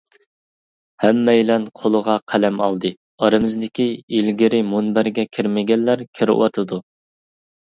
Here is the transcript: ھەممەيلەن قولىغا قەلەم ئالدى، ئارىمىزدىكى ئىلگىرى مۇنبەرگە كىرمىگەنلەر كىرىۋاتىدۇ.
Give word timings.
ھەممەيلەن 1.03 1.67
قولىغا 1.81 2.15
قەلەم 2.33 2.57
ئالدى، 2.67 2.91
ئارىمىزدىكى 3.27 3.87
ئىلگىرى 4.17 4.63
مۇنبەرگە 4.73 5.27
كىرمىگەنلەر 5.39 6.03
كىرىۋاتىدۇ. 6.21 6.83